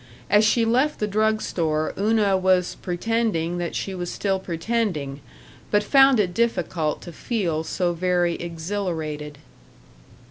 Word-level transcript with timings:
As 0.31 0.43
she 0.43 0.65
left 0.65 0.97
the 0.97 1.05
drug 1.05 1.43
store 1.43 1.93
Una 1.95 2.35
was 2.35 2.73
pretending 2.81 3.59
that 3.59 3.75
she 3.75 3.93
was 3.93 4.11
still 4.11 4.39
pretending, 4.39 5.21
but 5.69 5.83
found 5.83 6.19
it 6.19 6.33
difficult 6.33 7.03
to 7.03 7.11
feel 7.11 7.63
so 7.63 7.93
very 7.93 8.33
exhilarated. 8.33 9.37